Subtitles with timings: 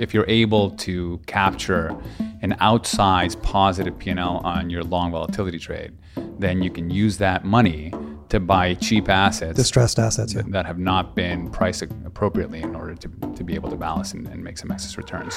[0.00, 1.94] if you're able to capture
[2.40, 5.92] an outsized positive P&L on your long volatility trade,
[6.38, 7.92] then you can use that money
[8.30, 10.40] to buy cheap assets, distressed assets, yeah.
[10.46, 14.26] that have not been priced appropriately in order to, to be able to balance and,
[14.28, 15.36] and make some excess returns.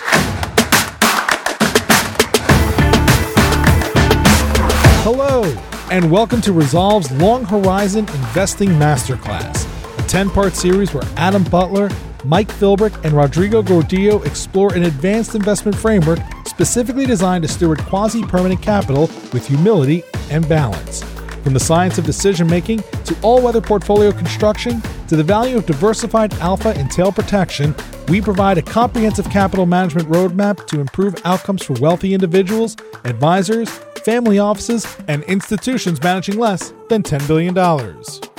[5.04, 5.44] Hello,
[5.92, 9.68] and welcome to Resolve's Long Horizon Investing Masterclass,
[10.00, 11.90] a 10 part series where Adam Butler,
[12.26, 18.24] Mike Philbrick, and Rodrigo Gordillo explore an advanced investment framework specifically designed to steward quasi
[18.24, 19.02] permanent capital
[19.34, 21.04] with humility and balance.
[21.44, 25.66] From the science of decision making to all weather portfolio construction to the value of
[25.66, 27.76] diversified alpha and tail protection,
[28.08, 33.70] we provide a comprehensive capital management roadmap to improve outcomes for wealthy individuals, advisors,
[34.04, 37.54] family offices, and institutions managing less than $10 billion.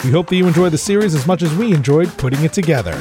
[0.04, 2.98] We hope that you enjoy the series as much as we enjoyed putting it together.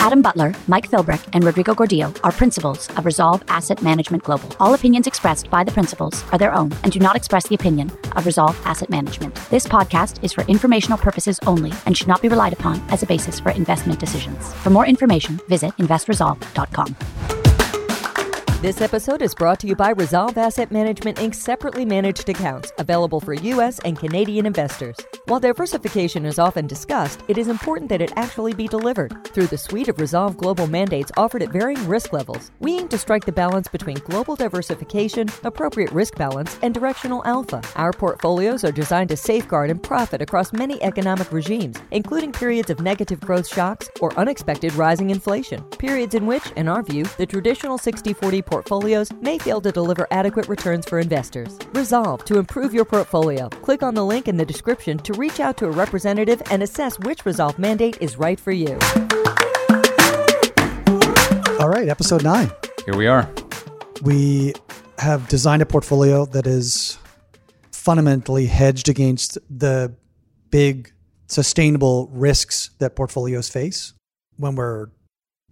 [0.00, 4.48] Adam Butler, Mike Philbrick, and Rodrigo Gordillo are principals of Resolve Asset Management Global.
[4.58, 7.92] All opinions expressed by the principals are their own and do not express the opinion
[8.16, 9.34] of Resolve Asset Management.
[9.50, 13.06] This podcast is for informational purposes only and should not be relied upon as a
[13.06, 14.54] basis for investment decisions.
[14.54, 17.49] For more information, visit investresolve.com.
[18.60, 23.18] This episode is brought to you by Resolve Asset Management Inc.'s separately managed accounts, available
[23.18, 23.78] for U.S.
[23.86, 24.98] and Canadian investors.
[25.24, 29.16] While diversification is often discussed, it is important that it actually be delivered.
[29.28, 32.98] Through the suite of Resolve global mandates offered at varying risk levels, we aim to
[32.98, 37.62] strike the balance between global diversification, appropriate risk balance, and directional alpha.
[37.76, 42.80] Our portfolios are designed to safeguard and profit across many economic regimes, including periods of
[42.80, 47.78] negative growth shocks or unexpected rising inflation, periods in which, in our view, the traditional
[47.78, 51.56] 60 40 portfolios may fail to deliver adequate returns for investors.
[51.72, 53.48] Resolve to improve your portfolio.
[53.48, 56.98] Click on the link in the description to reach out to a representative and assess
[56.98, 58.76] which Resolve mandate is right for you.
[61.60, 62.50] All right, episode nine.
[62.86, 63.30] Here we are.
[64.02, 64.54] We
[64.98, 66.98] have designed a portfolio that is
[67.70, 69.94] fundamentally hedged against the
[70.50, 70.92] big
[71.28, 73.94] sustainable risks that portfolios face
[74.36, 74.88] when we're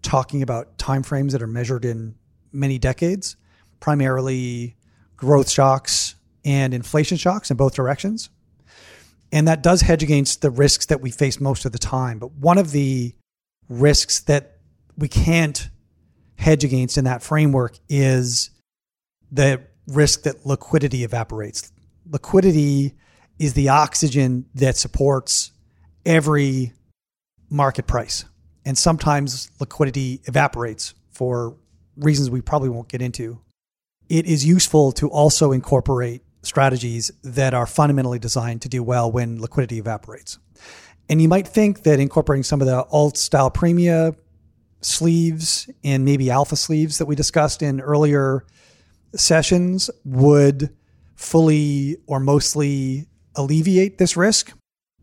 [0.02, 2.14] talking about timeframes that are measured in
[2.52, 3.36] many decades,
[3.80, 4.76] primarily
[5.16, 6.14] growth shocks
[6.44, 8.30] and inflation shocks in both directions.
[9.30, 12.18] And that does hedge against the risks that we face most of the time.
[12.18, 13.14] But one of the
[13.68, 14.58] risks that
[14.96, 15.68] we can't
[16.36, 18.50] hedge against in that framework is
[19.30, 21.72] the risk that liquidity evaporates.
[22.10, 22.94] Liquidity
[23.38, 25.52] is the oxygen that supports
[26.06, 26.72] every
[27.50, 28.24] market price.
[28.64, 31.56] And sometimes liquidity evaporates for
[31.98, 33.40] reasons we probably won't get into,
[34.08, 39.40] it is useful to also incorporate strategies that are fundamentally designed to do well when
[39.40, 40.38] liquidity evaporates.
[41.08, 44.16] And you might think that incorporating some of the alt style premia
[44.80, 48.44] sleeves and maybe alpha sleeves that we discussed in earlier
[49.14, 50.70] sessions would
[51.16, 54.52] fully or mostly alleviate this risk.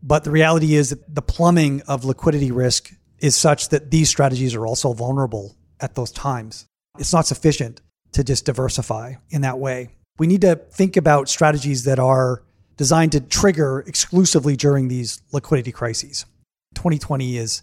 [0.02, 4.54] But the reality is that the plumbing of liquidity risk is such that these strategies
[4.54, 6.66] are also vulnerable at those times.
[6.98, 7.80] It's not sufficient
[8.12, 9.90] to just diversify in that way.
[10.18, 12.42] We need to think about strategies that are
[12.76, 16.26] designed to trigger exclusively during these liquidity crises.
[16.74, 17.62] 2020 is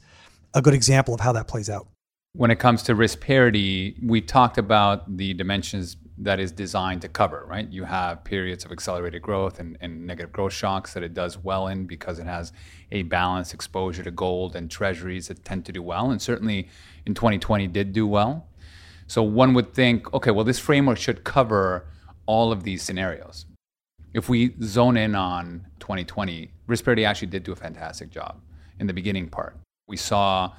[0.53, 1.87] a good example of how that plays out.
[2.35, 7.07] When it comes to risk parity, we talked about the dimensions that is designed to
[7.07, 7.67] cover, right?
[7.69, 11.67] You have periods of accelerated growth and, and, negative growth shocks that it does well
[11.67, 12.53] in because it has
[12.91, 16.11] a balanced exposure to gold and treasuries that tend to do well.
[16.11, 16.69] And certainly
[17.05, 18.47] in 2020 did do well.
[19.13, 21.85] So one would think, okay, well, this framework should cover
[22.25, 23.45] all of these scenarios.
[24.11, 28.41] If we zone in on 2020, risk parity actually did do a fantastic job
[28.79, 29.55] in the beginning part.
[29.87, 30.53] We saw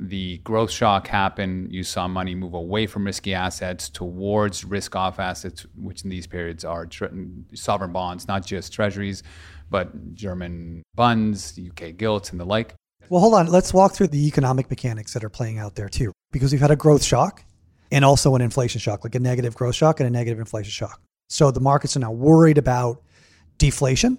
[0.00, 1.68] the growth shock happen.
[1.70, 6.26] You saw money move away from risky assets towards risk off assets, which in these
[6.26, 6.88] periods are
[7.54, 9.22] sovereign bonds, not just treasuries,
[9.70, 12.74] but German bonds, UK gilts, and the like.
[13.08, 13.46] Well, hold on.
[13.46, 16.72] Let's walk through the economic mechanics that are playing out there too, because we've had
[16.72, 17.44] a growth shock
[17.90, 21.00] and also an inflation shock, like a negative growth shock and a negative inflation shock.
[21.28, 23.02] So the markets are now worried about
[23.58, 24.18] deflation,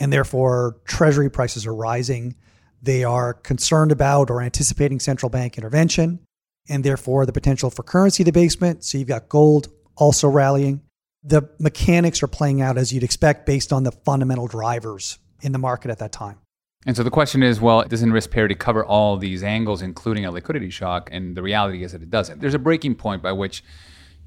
[0.00, 2.36] and therefore treasury prices are rising.
[2.82, 6.20] They are concerned about or anticipating central bank intervention,
[6.68, 8.84] and therefore the potential for currency debasement.
[8.84, 10.82] So you've got gold also rallying.
[11.22, 15.58] The mechanics are playing out as you'd expect based on the fundamental drivers in the
[15.58, 16.38] market at that time.
[16.84, 20.30] And so the question is, well, doesn't risk parity cover all these angles, including a
[20.32, 21.08] liquidity shock?
[21.12, 22.40] And the reality is that it doesn't.
[22.40, 23.62] There's a breaking point by which,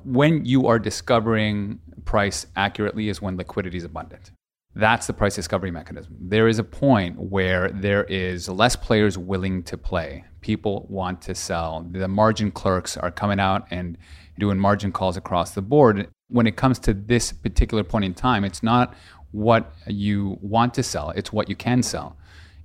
[0.05, 4.31] when you are discovering price accurately, is when liquidity is abundant.
[4.73, 6.15] That's the price discovery mechanism.
[6.19, 10.23] There is a point where there is less players willing to play.
[10.45, 11.83] people want to sell.
[11.89, 13.97] The margin clerks are coming out and
[14.37, 16.07] doing margin calls across the board.
[16.27, 18.93] When it comes to this particular point in time, it's not
[19.31, 22.15] what you want to sell, it's what you can sell.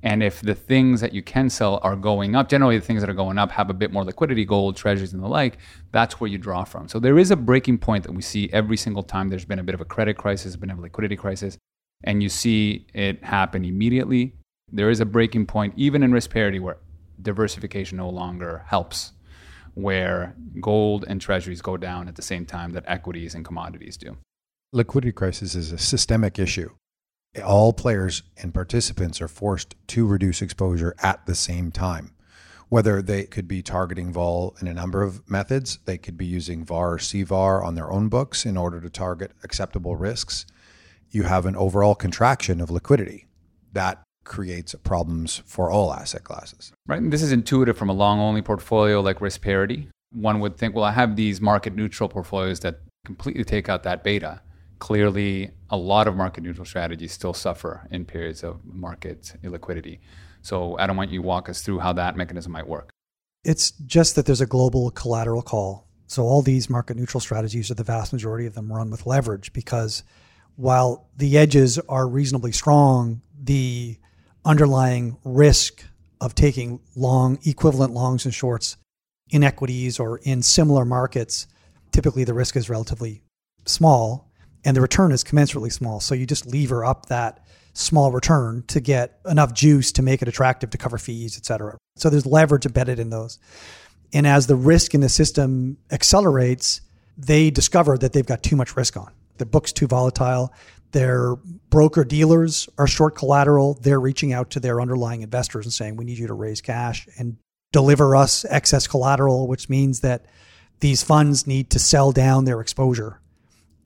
[0.03, 3.11] And if the things that you can sell are going up, generally the things that
[3.11, 5.59] are going up have a bit more liquidity, gold, treasuries, and the like,
[5.93, 6.89] that's where you draw from.
[6.89, 9.65] So there is a breaking point that we see every single time there's been a
[9.65, 11.59] bit of a credit crisis, been a liquidity crisis,
[12.05, 14.35] and you see it happen immediately.
[14.73, 16.79] There is a breaking point, even in risk parity, where
[17.21, 19.13] diversification no longer helps,
[19.75, 24.17] where gold and treasuries go down at the same time that equities and commodities do.
[24.73, 26.71] Liquidity crisis is a systemic issue
[27.45, 32.13] all players and participants are forced to reduce exposure at the same time.
[32.69, 36.65] Whether they could be targeting vol in a number of methods, they could be using
[36.65, 40.47] VAR or CVAR on their own books in order to target acceptable risks.
[41.11, 43.27] You have an overall contraction of liquidity.
[43.73, 46.73] That creates problems for all asset classes.
[46.87, 47.01] Right.
[47.01, 49.89] And this is intuitive from a long only portfolio like risk parity.
[50.13, 54.05] One would think, well, I have these market neutral portfolios that completely take out that
[54.05, 54.43] beta
[54.81, 60.01] clearly a lot of market neutral strategies still suffer in periods of market illiquidity.
[60.43, 62.91] So, Adam, why don't you walk us through how that mechanism might work?
[63.45, 65.87] It's just that there's a global collateral call.
[66.07, 69.53] So, all these market neutral strategies, are the vast majority of them, run with leverage
[69.53, 70.03] because
[70.57, 73.99] while the edges are reasonably strong, the
[74.45, 75.85] underlying risk
[76.21, 78.77] of taking long, equivalent longs and shorts
[79.29, 81.47] in equities or in similar markets,
[81.93, 83.23] typically the risk is relatively
[83.65, 84.30] small
[84.65, 86.01] and the return is commensurately small.
[86.01, 90.29] So you just lever up that small return to get enough juice to make it
[90.29, 91.79] attractive to cover fees, et cetera.
[91.97, 93.39] So there's leverage embedded in those.
[94.13, 96.81] And as the risk in the system accelerates,
[97.17, 99.13] they discover that they've got too much risk on.
[99.39, 100.53] The book's too volatile.
[100.93, 101.37] Their
[101.71, 103.75] broker dealers are short collateral.
[103.75, 107.07] They're reaching out to their underlying investors and saying, we need you to raise cash
[107.17, 107.37] and
[107.73, 110.27] deliver us excess collateral, which means that
[110.81, 113.21] these funds need to sell down their exposure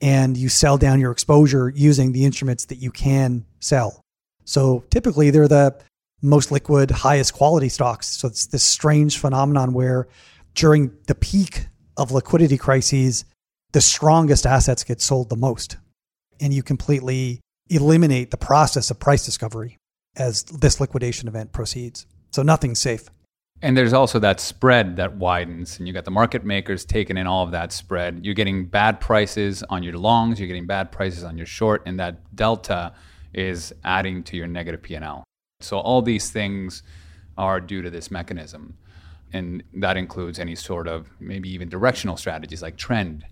[0.01, 4.01] and you sell down your exposure using the instruments that you can sell.
[4.43, 5.75] So typically they're the
[6.21, 8.07] most liquid, highest quality stocks.
[8.07, 10.07] So it's this strange phenomenon where
[10.53, 13.25] during the peak of liquidity crises,
[13.71, 15.77] the strongest assets get sold the most.
[16.39, 19.77] And you completely eliminate the process of price discovery
[20.15, 22.05] as this liquidation event proceeds.
[22.31, 23.09] So nothing's safe.
[23.61, 27.25] And there's also that spread that widens, and you got the market makers taking in
[27.25, 28.25] all of that spread.
[28.25, 31.99] You're getting bad prices on your longs, you're getting bad prices on your short, and
[31.99, 32.93] that delta
[33.33, 35.23] is adding to your negative P&L.
[35.61, 36.83] So all these things
[37.37, 38.77] are due to this mechanism.
[39.33, 43.25] And that includes any sort of maybe even directional strategies like trend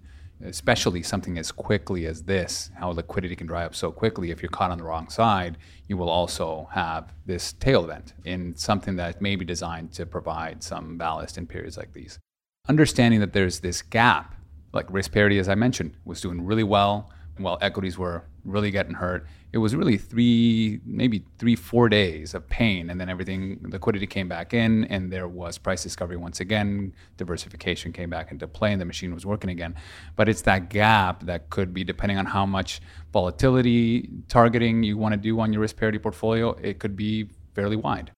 [0.44, 4.50] especially something as quickly as this, how liquidity can dry up so quickly, if you're
[4.50, 5.58] caught on the wrong side,
[5.88, 10.62] you will also have this tail event in something that may be designed to provide
[10.64, 12.20] some ballast in periods like these.
[12.68, 14.36] Understanding that there's this gap,
[14.74, 18.94] like risk parity, as I mentioned, was doing really well while equities were really getting
[18.94, 19.26] hurt.
[19.52, 24.28] It was really three, maybe three, four days of pain, and then everything, liquidity came
[24.28, 26.94] back in, and there was price discovery once again.
[27.18, 29.76] Diversification came back into play, and the machine was working again.
[30.16, 32.82] But it's that gap that could be, depending on how much
[33.12, 37.76] volatility targeting you want to do on your risk parity portfolio, it could be fairly
[37.76, 38.12] wide.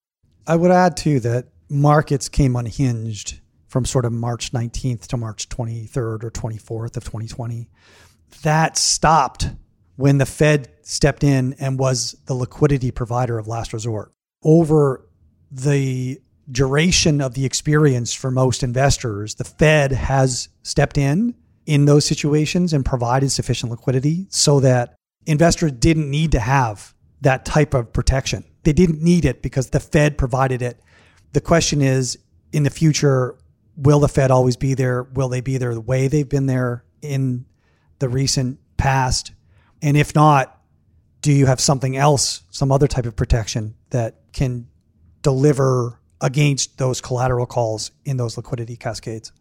[0.48, 5.50] I would add too that markets came unhinged from sort of March 19th to March
[5.50, 7.68] 23rd or 24th of 2020.
[8.44, 9.50] That stopped
[9.96, 14.12] when the Fed stepped in and was the liquidity provider of last resort.
[14.44, 15.08] Over
[15.51, 16.20] the
[16.51, 22.74] duration of the experience for most investors, the Fed has stepped in in those situations
[22.74, 28.44] and provided sufficient liquidity so that investors didn't need to have that type of protection.
[28.63, 30.80] They didn't need it because the Fed provided it.
[31.34, 32.18] The question is
[32.51, 33.38] in the future,
[33.75, 35.04] will the Fed always be there?
[35.04, 37.46] Will they be there the way they've been there in
[38.00, 39.32] the recent past?
[39.82, 40.60] And if not,
[41.22, 44.68] do you have something else, some other type of protection that can
[45.22, 49.32] deliver against those collateral calls in those liquidity cascades?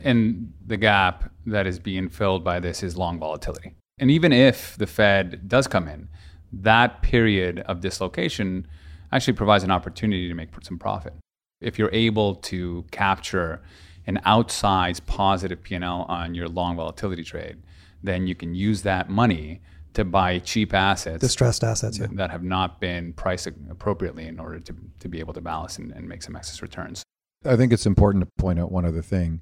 [0.00, 3.74] And the gap that is being filled by this is long volatility.
[3.98, 6.08] And even if the Fed does come in,
[6.52, 8.66] that period of dislocation
[9.12, 11.14] actually provides an opportunity to make some profit.
[11.60, 13.62] If you're able to capture
[14.06, 17.58] an outsized positive P&L on your long volatility trade,
[18.02, 19.60] then you can use that money
[19.94, 22.16] to buy cheap assets, distressed assets that, yeah.
[22.16, 25.92] that have not been priced appropriately in order to, to be able to balance and,
[25.92, 27.02] and make some excess returns.
[27.44, 29.40] I think it's important to point out one other thing,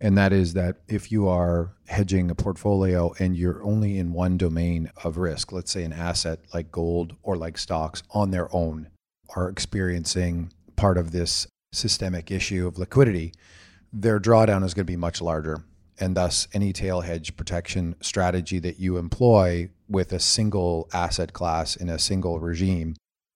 [0.00, 4.38] and that is that if you are hedging a portfolio and you're only in one
[4.38, 8.88] domain of risk, let's say an asset like gold or like stocks on their own
[9.34, 13.32] are experiencing part of this systemic issue of liquidity,
[13.92, 15.64] their drawdown is going to be much larger.
[16.00, 21.74] And thus, any tail hedge protection strategy that you employ with a single asset class
[21.74, 22.94] in a single regime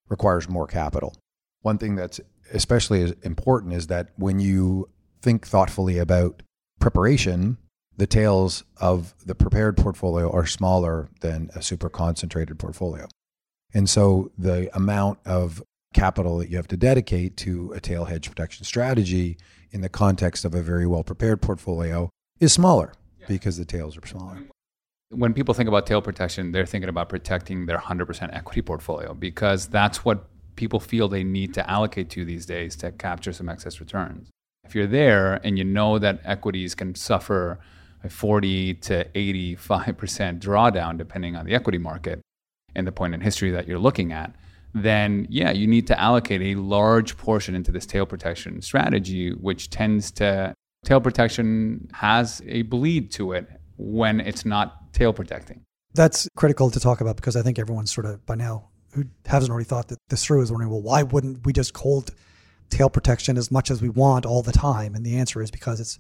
[0.08, 1.16] requires more capital.
[1.62, 2.20] One thing that's
[2.52, 4.88] especially important is that when you
[5.22, 6.42] think thoughtfully about
[6.78, 7.56] preparation,
[7.96, 13.06] the tails of the prepared portfolio are smaller than a super concentrated portfolio.
[13.74, 15.62] And so the amount of
[15.94, 19.38] capital that you have to dedicate to a tail hedge protection strategy
[19.70, 22.10] in the context of a very well prepared portfolio
[22.42, 22.92] is smaller
[23.28, 24.38] because the tails are smaller.
[25.10, 29.68] When people think about tail protection, they're thinking about protecting their 100% equity portfolio because
[29.68, 30.24] that's what
[30.56, 34.28] people feel they need to allocate to these days to capture some excess returns.
[34.64, 37.60] If you're there and you know that equities can suffer
[38.02, 42.20] a 40 to 85% drawdown depending on the equity market
[42.74, 44.34] and the point in history that you're looking at,
[44.74, 49.70] then yeah, you need to allocate a large portion into this tail protection strategy, which
[49.70, 55.62] tends to tail protection has a bleed to it when it's not tail protecting.
[55.94, 59.50] That's critical to talk about because I think everyone's sort of by now who hasn't
[59.50, 62.10] already thought that this through is wondering, well, why wouldn't we just hold
[62.70, 64.94] tail protection as much as we want all the time?
[64.94, 65.98] And the answer is because it's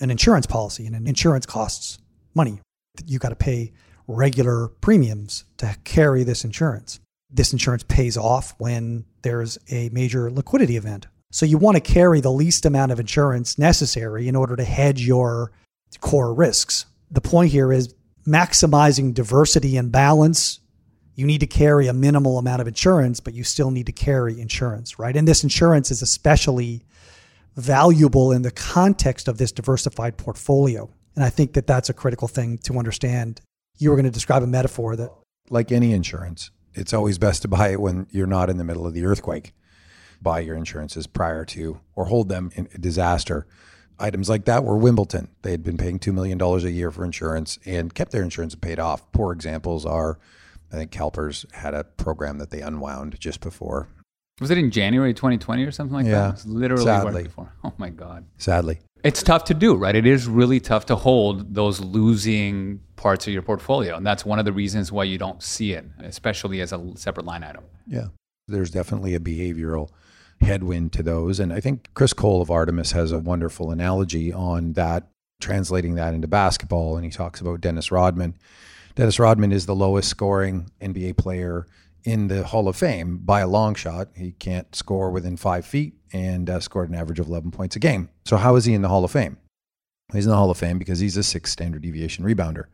[0.00, 1.98] an insurance policy and an insurance costs
[2.34, 2.60] money.
[3.06, 3.72] You got to pay
[4.06, 7.00] regular premiums to carry this insurance
[7.34, 11.08] this insurance pays off when there's a major liquidity event.
[11.34, 15.04] So you want to carry the least amount of insurance necessary in order to hedge
[15.04, 15.50] your
[15.98, 16.86] core risks.
[17.10, 17.92] The point here is
[18.24, 20.60] maximizing diversity and balance.
[21.16, 24.40] You need to carry a minimal amount of insurance, but you still need to carry
[24.40, 25.16] insurance, right?
[25.16, 26.84] And this insurance is especially
[27.56, 30.88] valuable in the context of this diversified portfolio.
[31.16, 33.40] And I think that that's a critical thing to understand.
[33.78, 35.10] You were going to describe a metaphor that
[35.50, 38.86] like any insurance, it's always best to buy it when you're not in the middle
[38.86, 39.52] of the earthquake.
[40.24, 43.46] Buy your insurances prior to or hold them in a disaster.
[44.00, 45.28] Items like that were Wimbledon.
[45.42, 48.80] They had been paying $2 million a year for insurance and kept their insurance paid
[48.80, 49.12] off.
[49.12, 50.18] Poor examples are,
[50.72, 53.88] I think CalPERS had a program that they unwound just before.
[54.40, 56.28] Was it in January 2020 or something like yeah, that?
[56.28, 57.14] It was literally sadly.
[57.14, 57.52] right before.
[57.64, 58.24] Oh my God.
[58.36, 58.80] Sadly.
[59.04, 59.94] It's tough to do, right?
[59.94, 63.96] It is really tough to hold those losing parts of your portfolio.
[63.96, 67.26] And that's one of the reasons why you don't see it, especially as a separate
[67.26, 67.62] line item.
[67.86, 68.06] Yeah.
[68.48, 69.90] There's definitely a behavioral
[70.40, 71.40] headwind to those.
[71.40, 75.08] And I think Chris Cole of Artemis has a wonderful analogy on that,
[75.40, 76.96] translating that into basketball.
[76.96, 78.34] And he talks about Dennis Rodman.
[78.94, 81.66] Dennis Rodman is the lowest scoring NBA player
[82.04, 84.08] in the Hall of Fame by a long shot.
[84.14, 87.80] He can't score within five feet and uh, scored an average of 11 points a
[87.80, 88.10] game.
[88.24, 89.38] So, how is he in the Hall of Fame?
[90.12, 92.64] He's in the Hall of Fame because he's a six standard deviation rebounder.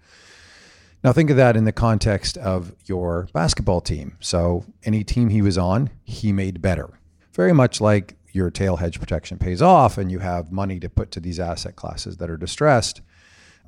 [1.02, 4.18] Now, think of that in the context of your basketball team.
[4.20, 6.90] So, any team he was on, he made better.
[7.32, 11.10] Very much like your tail hedge protection pays off and you have money to put
[11.12, 13.00] to these asset classes that are distressed.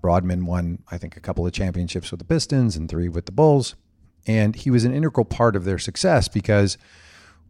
[0.03, 3.33] Rodman won, I think, a couple of championships with the Pistons and three with the
[3.33, 3.77] Bulls.
[4.27, 6.77] And he was an integral part of their success because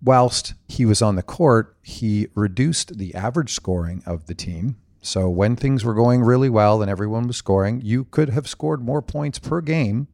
[0.02, 4.76] whilst he was on the court, he reduced the average scoring of the team.
[5.04, 8.82] So when things were going really well and everyone was scoring, you could have scored
[8.82, 10.06] more points per game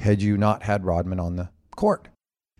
[0.00, 2.08] had you not had Rodman on the court.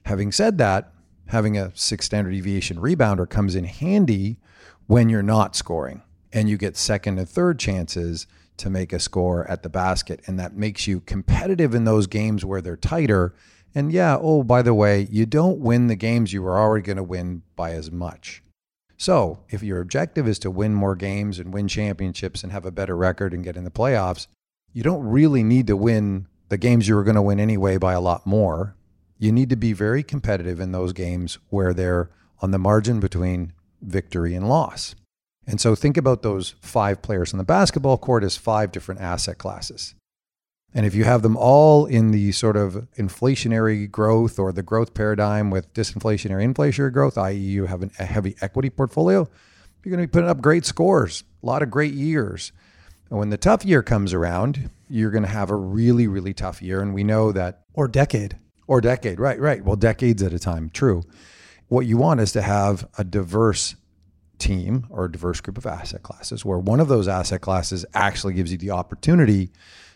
[0.07, 0.93] Having said that,
[1.27, 4.39] having a six standard deviation rebounder comes in handy
[4.87, 6.03] when you're not scoring
[6.33, 10.21] and you get second and third chances to make a score at the basket.
[10.27, 13.35] And that makes you competitive in those games where they're tighter.
[13.75, 16.99] And yeah, oh, by the way, you don't win the games you were already going
[16.99, 18.44] to win by as much.
[18.97, 22.71] So if your objective is to win more games and win championships and have a
[22.71, 24.27] better record and get in the playoffs,
[24.73, 27.93] you don't really need to win the games you were going to win anyway by
[27.93, 28.77] a lot more.
[29.19, 32.11] You need to be very competitive in those games where they're
[32.41, 34.95] on the margin between victory and loss.
[35.47, 39.39] And so think about those five players on the basketball court as five different asset
[39.39, 39.95] classes.
[40.75, 44.93] And if you have them all in the sort of inflationary growth or the growth
[44.93, 49.29] paradigm with disinflationary inflationary growth, i.e., you have an, a heavy equity portfolio,
[49.85, 52.51] you're going to be putting up great scores, a lot of great years.
[53.09, 56.61] And when the tough year comes around, you're going to have a really, really tough
[56.61, 56.81] year.
[56.81, 57.63] And we know that.
[57.75, 58.39] Or decade.
[58.67, 59.63] Or decade, right, right.
[59.63, 61.03] Well, decades at a time, true.
[61.69, 63.77] What you want is to have a diverse
[64.39, 68.35] team or a diverse group of asset classes where one of those asset classes actually
[68.35, 69.51] gives you the opportunity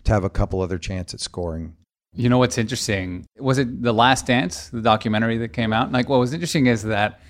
[0.04, 1.76] to have a couple other chance at scoring.
[2.14, 3.26] You know what's interesting?
[3.38, 5.92] Was it The Last Dance, the documentary that came out?
[5.92, 7.21] Like what was interesting is that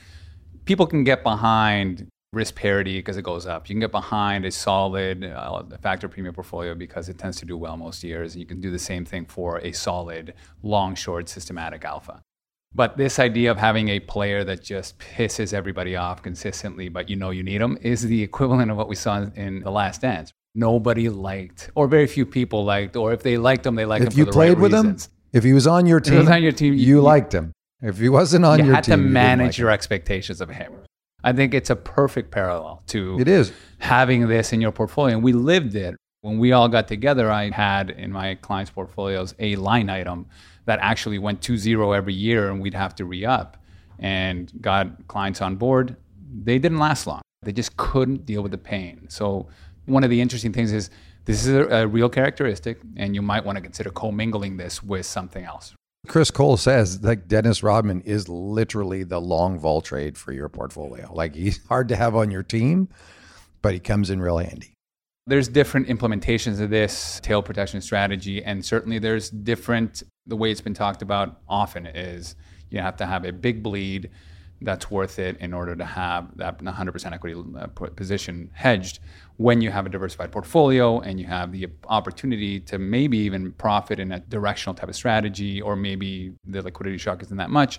[0.64, 3.68] people can get behind risk parity because it goes up.
[3.68, 7.56] You can get behind a solid uh, factor premium portfolio because it tends to do
[7.56, 8.34] well most years.
[8.34, 12.20] And you can do the same thing for a solid long short systematic alpha.
[12.74, 17.16] But this idea of having a player that just pisses everybody off consistently, but you
[17.16, 20.32] know you need them, is the equivalent of what we saw in The Last Dance.
[20.54, 24.12] Nobody liked, or very few people liked, or if they liked them, they liked if
[24.12, 25.06] him you for the played right with reasons.
[25.06, 27.32] him, if he was on your he team, was on your team, you, you- liked
[27.34, 27.52] him.
[27.80, 29.74] If he wasn't on you your team, you had to manage like your him.
[29.74, 30.72] expectations of him.
[31.22, 33.52] I think it's a perfect parallel to It is.
[33.78, 35.14] having this in your portfolio.
[35.14, 35.94] And we lived it.
[36.22, 40.26] When we all got together, I had in my clients' portfolios a line item
[40.68, 43.56] that actually went to zero every year and we'd have to re up
[43.98, 45.96] and got clients on board.
[46.44, 47.22] They didn't last long.
[47.42, 49.06] They just couldn't deal with the pain.
[49.08, 49.48] So,
[49.86, 50.90] one of the interesting things is
[51.24, 55.06] this is a, a real characteristic, and you might want to consider commingling this with
[55.06, 55.74] something else.
[56.06, 61.10] Chris Cole says like Dennis Rodman is literally the long vol trade for your portfolio.
[61.12, 62.90] Like he's hard to have on your team,
[63.62, 64.74] but he comes in real handy.
[65.26, 70.60] there's different implementations of this tail protection strategy and certainly there's different the way it's
[70.60, 72.36] been talked about often is
[72.70, 74.10] you have to have a big bleed
[74.60, 78.98] that's worth it in order to have that 100% equity uh, position hedged
[79.36, 84.00] when you have a diversified portfolio and you have the opportunity to maybe even profit
[84.00, 87.78] in a directional type of strategy or maybe the liquidity shock isn't that much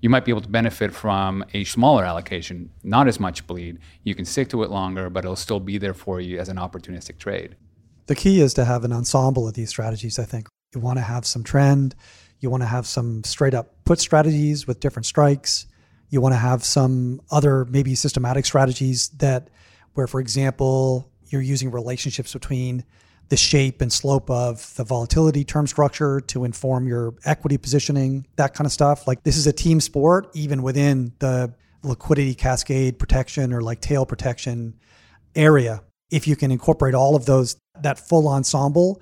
[0.00, 3.78] you might be able to benefit from a smaller allocation, not as much bleed.
[4.02, 6.56] You can stick to it longer, but it'll still be there for you as an
[6.56, 7.56] opportunistic trade.
[8.06, 10.48] The key is to have an ensemble of these strategies, I think.
[10.74, 11.96] You want to have some trend,
[12.38, 15.66] you want to have some straight up put strategies with different strikes.
[16.10, 19.50] You want to have some other maybe systematic strategies that
[19.94, 22.84] where for example, you're using relationships between
[23.30, 28.54] the shape and slope of the volatility term structure to inform your equity positioning, that
[28.54, 29.06] kind of stuff.
[29.06, 34.04] Like this is a team sport, even within the liquidity cascade protection or like tail
[34.06, 34.74] protection
[35.34, 35.82] area.
[36.10, 39.00] If you can incorporate all of those, that full ensemble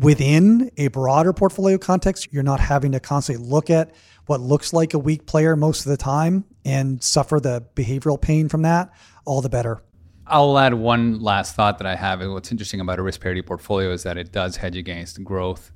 [0.00, 3.94] within a broader portfolio context, you're not having to constantly look at
[4.26, 8.48] what looks like a weak player most of the time and suffer the behavioral pain
[8.48, 8.92] from that,
[9.24, 9.82] all the better.
[10.26, 12.20] I'll add one last thought that I have.
[12.20, 15.70] What's interesting about a risk parity portfolio is that it does hedge against growth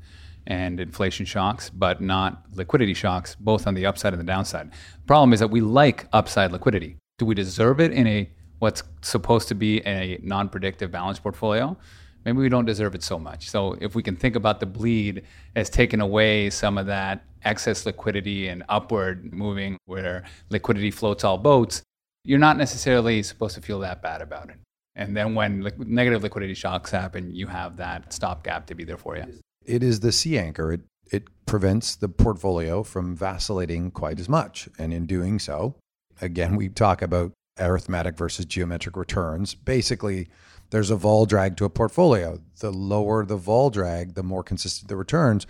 [0.46, 4.72] and inflation shocks, but not liquidity shocks, both on the upside and the downside.
[4.72, 6.96] The problem is that we like upside liquidity.
[7.18, 11.76] Do we deserve it in a what's supposed to be a non-predictive balanced portfolio?
[12.24, 13.48] Maybe we don't deserve it so much.
[13.48, 15.22] So if we can think about the bleed
[15.56, 21.38] as taking away some of that excess liquidity and upward moving where liquidity floats all
[21.38, 21.82] boats,
[22.24, 24.56] you're not necessarily supposed to feel that bad about it.
[24.94, 28.98] And then when li- negative liquidity shocks happen, you have that stopgap to be there
[28.98, 29.24] for you.
[29.64, 30.72] It is the sea anchor.
[30.72, 34.68] It, it prevents the portfolio from vacillating quite as much.
[34.78, 35.76] And in doing so,
[36.20, 39.54] again, we talk about arithmetic versus geometric returns.
[39.54, 40.28] Basically,
[40.70, 42.40] there's a vol drag to a portfolio.
[42.60, 45.46] The lower the vol drag, the more consistent the returns,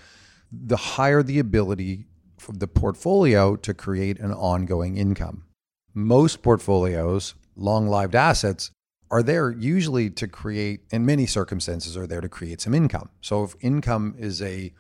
[0.51, 2.07] the higher the ability
[2.39, 5.45] for the portfolio to create an ongoing income.
[5.95, 8.71] Most portfolios, long lived assets,
[9.11, 13.11] are there usually to create, in many circumstances, are there to create some income.
[13.21, 14.73] So if income is a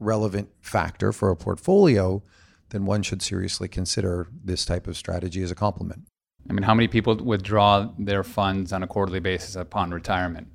[0.00, 2.22] relevant factor for a portfolio,
[2.70, 6.06] then one should seriously consider this type of strategy as a complement.
[6.48, 10.48] I mean, how many people withdraw their funds on a quarterly basis upon retirement?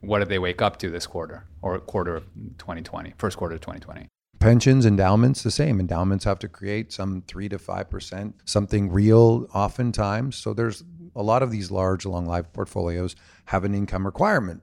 [0.00, 2.24] What did they wake up to this quarter or quarter of
[2.58, 4.06] 2020, first quarter of 2020?
[4.38, 5.80] Pensions, endowments, the same.
[5.80, 10.36] Endowments have to create some three to five percent, something real oftentimes.
[10.36, 10.82] So there's
[11.14, 14.62] a lot of these large, long life portfolios have an income requirement.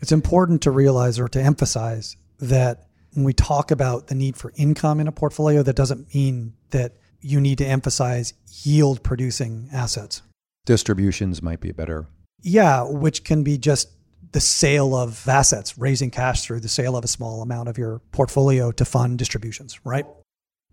[0.00, 4.52] It's important to realize or to emphasize that when we talk about the need for
[4.56, 10.22] income in a portfolio, that doesn't mean that you need to emphasize yield producing assets.
[10.64, 12.06] Distributions might be better.
[12.42, 13.90] Yeah, which can be just
[14.32, 18.00] the sale of assets, raising cash through the sale of a small amount of your
[18.12, 20.06] portfolio to fund distributions, right?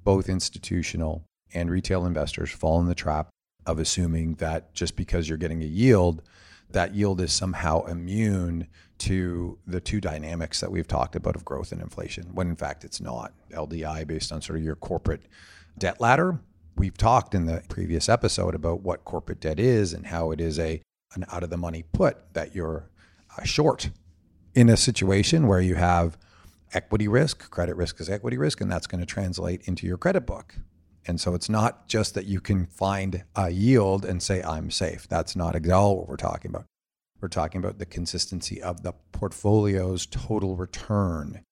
[0.03, 3.29] Both institutional and retail investors fall in the trap
[3.65, 6.21] of assuming that just because you're getting a yield,
[6.69, 11.71] that yield is somehow immune to the two dynamics that we've talked about of growth
[11.71, 13.33] and inflation, when in fact it's not.
[13.51, 15.23] LDI, based on sort of your corporate
[15.77, 16.39] debt ladder,
[16.75, 20.59] we've talked in the previous episode about what corporate debt is and how it is
[20.59, 20.81] a
[21.15, 22.89] an out of the money put that you're
[23.37, 23.89] uh, short
[24.53, 26.17] in a situation where you have
[26.73, 30.25] equity risk, credit risk is equity risk, and that's going to translate into your credit
[30.25, 30.55] book.
[31.07, 35.07] And so it's not just that you can find a yield and say, I'm safe.
[35.07, 36.65] That's not at all what we're talking about.
[37.21, 41.43] We're talking about the consistency of the portfolio's total return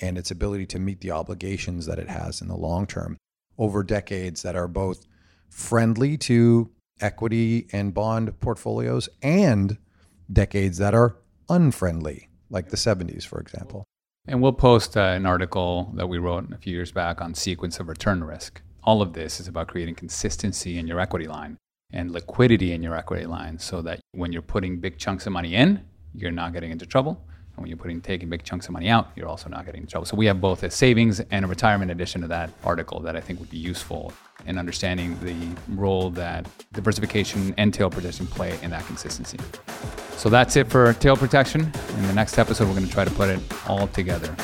[0.00, 3.16] and its ability to meet the obligations that it has in the long term
[3.58, 5.06] over decades that are both
[5.48, 9.78] friendly to equity and bond portfolios and
[10.32, 11.16] decades that are
[11.48, 13.84] unfriendly, like the 70s, for example.
[14.26, 17.78] And we'll post uh, an article that we wrote a few years back on sequence
[17.78, 21.58] of return risk all of this is about creating consistency in your equity line
[21.92, 25.54] and liquidity in your equity line so that when you're putting big chunks of money
[25.54, 27.20] in, you're not getting into trouble.
[27.56, 29.86] And when you're putting taking big chunks of money out, you're also not getting in
[29.86, 30.04] trouble.
[30.04, 33.20] So we have both a savings and a retirement addition to that article that I
[33.20, 34.12] think would be useful
[34.46, 35.34] in understanding the
[35.74, 39.38] role that diversification and tail protection play in that consistency.
[40.16, 41.62] So that's it for tail protection.
[41.96, 44.34] In the next episode, we're going to try to put it all together.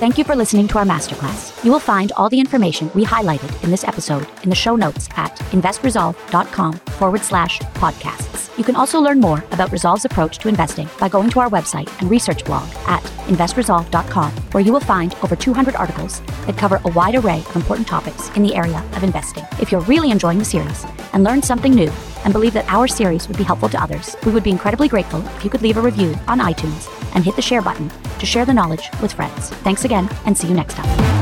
[0.00, 1.62] Thank you for listening to our masterclass.
[1.62, 5.10] You will find all the information we highlighted in this episode in the show notes
[5.18, 8.56] at investresolve.com forward slash podcasts.
[8.56, 11.90] You can also learn more about Resolve's approach to investing by going to our website
[12.00, 16.92] and research blog at investresolve.com, where you will find over 200 articles that cover a
[16.92, 19.44] wide array of important topics in the area of investing.
[19.60, 20.82] If you're really enjoying the series
[21.12, 21.92] and learned something new
[22.24, 25.20] and believe that our series would be helpful to others, we would be incredibly grateful
[25.36, 28.44] if you could leave a review on iTunes and hit the share button to share
[28.44, 29.50] the knowledge with friends.
[29.64, 31.19] Thanks again and see you next time.